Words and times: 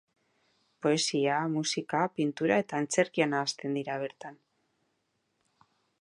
Poesia, 0.85 1.35
musika, 1.57 1.99
pintura 2.15 2.57
eta 2.65 2.81
antzerkia 2.85 3.27
nahasten 3.35 3.77
dira 3.81 3.99
bertan. 4.07 4.41